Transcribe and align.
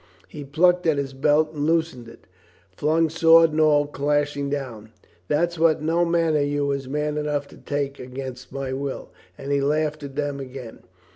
He 0.27 0.43
plucked 0.43 0.87
at 0.87 0.97
his 0.97 1.13
belt 1.13 1.53
and 1.53 1.67
loosening 1.67 2.07
it, 2.11 2.25
flung 2.75 3.07
sword 3.07 3.51
and 3.51 3.61
all 3.61 3.85
clashing 3.85 4.49
down. 4.49 4.89
"There's 5.27 5.59
what 5.59 5.83
no 5.83 6.05
man 6.05 6.35
of 6.35 6.41
you 6.47 6.71
is 6.71 6.87
man 6.89 7.19
enough 7.19 7.47
to 7.49 7.57
take 7.57 7.99
against 7.99 8.51
my 8.51 8.73
will!" 8.73 9.11
And 9.37 9.51
he 9.51 9.61
laughed 9.61 10.01
at 10.01 10.15
them 10.15 10.39
again. 10.39 10.79